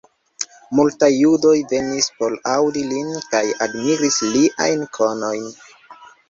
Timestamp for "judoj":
1.15-1.51